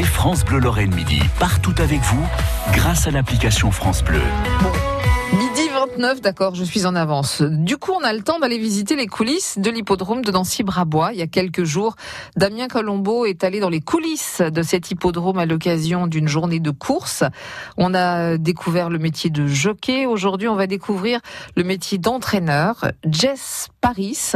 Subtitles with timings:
[0.00, 2.26] France Bleu Lorraine Midi, partout avec vous,
[2.72, 4.22] grâce à l'application France Bleu.
[5.92, 7.42] Midi 29, d'accord, je suis en avance.
[7.42, 11.12] Du coup, on a le temps d'aller visiter les coulisses de l'hippodrome de Nancy-Brabois.
[11.12, 11.96] Il y a quelques jours,
[12.36, 16.70] Damien Colombo est allé dans les coulisses de cet hippodrome à l'occasion d'une journée de
[16.70, 17.24] course.
[17.76, 20.06] On a découvert le métier de jockey.
[20.06, 21.20] Aujourd'hui, on va découvrir
[21.56, 22.86] le métier d'entraîneur.
[23.06, 24.32] Jess Paris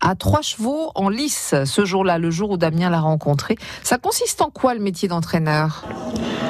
[0.00, 3.56] a trois chevaux en lice ce jour-là, le jour où Damien l'a rencontré.
[3.84, 5.84] Ça consiste en quoi le métier d'entraîneur?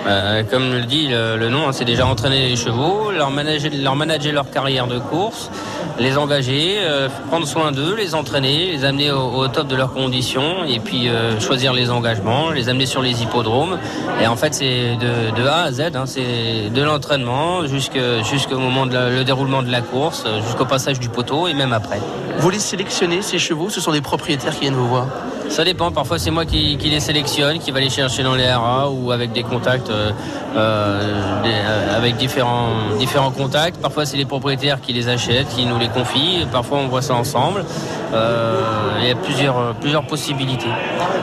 [0.07, 3.73] Euh, Comme le dit le, le nom, hein, c'est déjà entraîner les chevaux, leur manager,
[3.75, 5.50] leur manager leur carrière de course,
[5.99, 10.64] les engager, euh, prendre soin d'eux, les entraîner, les amener au, top de leurs conditions
[10.64, 13.79] et puis euh, choisir les engagements, les amener sur les hippodromes.
[14.21, 18.87] Et en fait, c'est de, de, A à Z, hein, c'est de l'entraînement jusqu'au moment
[18.87, 22.01] de le déroulement de la course, jusqu'au passage du poteau et même après.
[22.39, 25.07] Vous les sélectionnez, ces chevaux Ce sont des propriétaires qui viennent vous voir?
[25.49, 28.50] Ça dépend, parfois c'est moi qui, qui, les sélectionne, qui va les chercher dans les
[28.50, 30.11] RA ou avec des contacts, euh,
[30.57, 33.81] euh, avec différents, différents contacts.
[33.81, 36.47] Parfois c'est les propriétaires qui les achètent, qui nous les confient.
[36.51, 37.65] Parfois on voit ça ensemble.
[38.12, 38.61] Euh,
[39.01, 40.70] il y a plusieurs, plusieurs possibilités.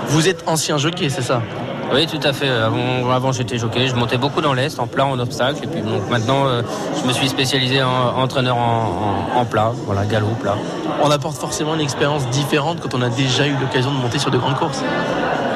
[0.08, 1.42] Vous êtes ancien jockey, c'est ça?
[1.94, 2.50] Oui, tout à fait.
[2.50, 5.64] Avant, j'étais jockey, je montais beaucoup dans l'Est, en plat, en obstacle.
[5.64, 6.62] Et puis donc maintenant, euh,
[7.02, 10.58] je me suis spécialisé en entraîneur en, en, en, plat, voilà, galop, plat.
[11.02, 14.32] On apporte forcément une expérience différente quand on a déjà eu l'occasion de monter sur
[14.32, 14.84] de grandes courses.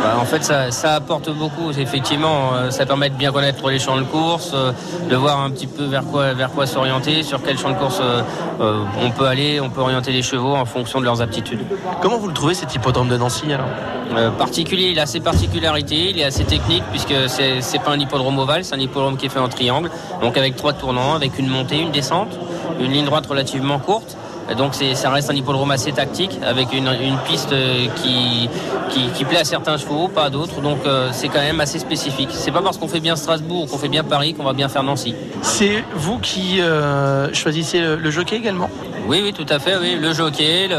[0.08, 1.70] Bah, en fait, ça, ça, apporte beaucoup.
[1.72, 4.72] Effectivement, euh, ça permet de bien connaître les champs de course, euh,
[5.10, 8.00] de voir un petit peu vers quoi, vers quoi s'orienter, sur quel champ de course
[8.00, 11.60] euh, on peut aller, on peut orienter les chevaux en fonction de leurs aptitudes.
[12.02, 13.68] Comment vous le trouvez cet hippodrome de Nancy alors?
[14.16, 18.40] Euh, Particulier, il a ses particularités, il est assez technique puisque c'est pas un hippodrome
[18.40, 19.92] ovale, c'est un hippodrome qui est fait en triangle,
[20.22, 22.40] donc avec trois tournants, avec une montée, une descente,
[22.80, 24.16] une ligne droite relativement courte.
[24.56, 27.54] Donc ça reste un hippodrome assez tactique avec une, une piste
[27.96, 28.50] qui,
[28.90, 30.62] qui, qui, plaît à certains chevaux, pas à d'autres.
[30.62, 32.30] Donc euh, c'est quand même assez spécifique.
[32.32, 34.70] C'est pas parce qu'on fait bien Strasbourg ou qu'on fait bien Paris qu'on va bien
[34.70, 35.16] faire Nancy.
[35.42, 38.70] C'est vous qui euh, choisissez le, le, jockey également?
[39.08, 39.78] Oui, oui, tout à fait.
[39.78, 40.70] Oui, le jockey,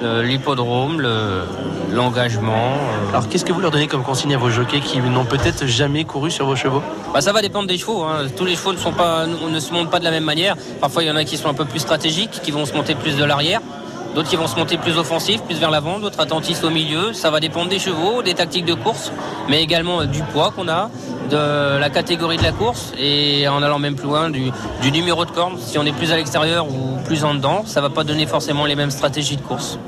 [0.00, 1.00] l'hippodrome,
[1.90, 2.76] l'engagement.
[3.02, 5.66] Le, Alors qu'est-ce que vous leur donnez comme consigne à vos jockeys qui n'ont peut-être
[5.66, 6.82] jamais couru sur vos chevaux?
[7.12, 8.04] Bah, Ça va dépendre des chevaux.
[8.04, 8.26] Hein.
[8.36, 10.56] Tous les chevaux ne, sont pas, ne se montent pas de la même manière.
[10.80, 12.94] Parfois il y en a qui sont un peu plus stratégiques, qui vont se monter
[12.94, 13.60] plus de l'arrière.
[14.14, 17.12] D'autres qui vont se monter plus offensifs, plus vers l'avant, d'autres attentistes au milieu.
[17.12, 19.12] Ça va dépendre des chevaux, des tactiques de course,
[19.48, 20.90] mais également du poids qu'on a,
[21.30, 24.50] de la catégorie de la course et en allant même plus loin du,
[24.82, 25.58] du numéro de corne.
[25.58, 28.64] Si on est plus à l'extérieur ou plus en dedans, ça va pas donner forcément
[28.64, 29.78] les mêmes stratégies de course.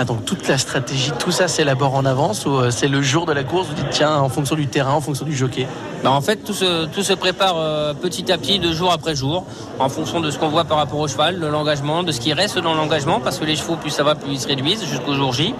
[0.00, 3.26] Ah donc toute la stratégie, tout ça s'élabore en avance ou euh, c'est le jour
[3.26, 5.66] de la course, vous dites tiens en fonction du terrain, en fonction du jockey
[6.04, 9.16] bah En fait tout se, tout se prépare euh, petit à petit de jour après
[9.16, 9.44] jour
[9.80, 12.32] en fonction de ce qu'on voit par rapport au cheval, de l'engagement, de ce qui
[12.32, 15.14] reste dans l'engagement parce que les chevaux plus ça va plus ils se réduisent jusqu'au
[15.14, 15.52] jour J.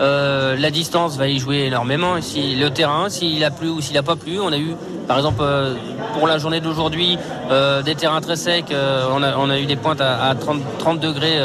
[0.00, 2.20] Euh, la distance va y jouer énormément.
[2.20, 4.74] Si le terrain, s'il a plu ou s'il n'a pas plu, on a eu,
[5.06, 5.74] par exemple, euh,
[6.14, 7.18] pour la journée d'aujourd'hui,
[7.50, 8.64] euh, des terrains très secs.
[8.72, 11.38] on, a, on, a, eu des pointes à, à 30, 30 degrés.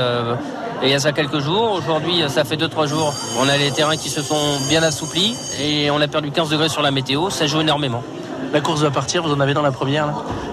[0.83, 1.73] Il y a ça quelques jours.
[1.73, 3.13] Aujourd'hui, ça fait 2-3 jours.
[3.39, 6.69] On a les terrains qui se sont bien assouplis et on a perdu 15 degrés
[6.69, 7.29] sur la météo.
[7.29, 8.03] Ça joue énormément.
[8.53, 10.07] La course va partir, vous en avez dans la première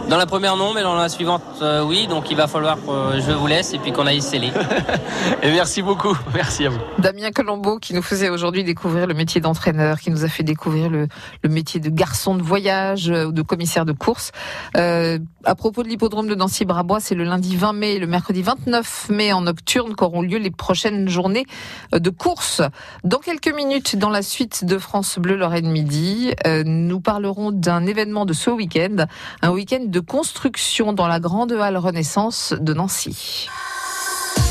[0.09, 2.89] Dans la première non, mais dans la suivante euh, oui, donc il va falloir que
[2.89, 4.53] euh, je vous laisse et puis qu'on aille sceller.
[5.43, 6.79] et merci beaucoup, merci à vous.
[6.99, 10.91] Damien Colombo qui nous faisait aujourd'hui découvrir le métier d'entraîneur, qui nous a fait découvrir
[10.91, 11.09] le,
[11.43, 14.31] le, métier de garçon de voyage ou de commissaire de course.
[14.77, 18.43] Euh, à propos de l'hippodrome de Nancy-Brabois, c'est le lundi 20 mai et le mercredi
[18.43, 21.47] 29 mai en nocturne qu'auront lieu les prochaines journées
[21.93, 22.63] de course.
[23.03, 27.87] Dans quelques minutes, dans la suite de France Bleu Lorraine Midi, euh, nous parlerons d'un
[27.87, 29.07] événement de ce week-end,
[29.43, 33.49] un week-end de construction dans la grande halle Renaissance de Nancy.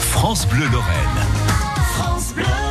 [0.10, 1.20] France Bleu Lorraine.
[1.94, 2.65] France Bleu.